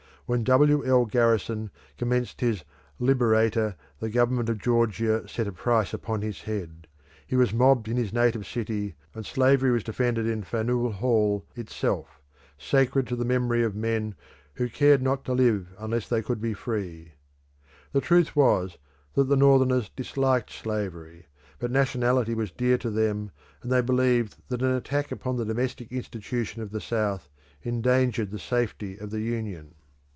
[0.27, 0.85] When W.
[0.85, 1.03] L.
[1.07, 2.63] Garrison commenced his
[2.99, 6.87] Liberator, the government of Georgia set a price upon his head,
[7.27, 12.21] he was mobbed in his native city, and slavery was defended in Faneuil Hall itself,
[12.57, 14.15] sacred to the memory of men
[14.53, 17.11] who cared not to live unless they could be free.
[17.91, 18.77] The truth was,
[19.15, 21.25] that the Northerners disliked slavery,
[21.59, 23.31] but nationality was dear to them
[23.61, 27.27] and they believed that an attack upon the "domestic institution" of the South
[27.63, 29.75] endangered the safety of the Union.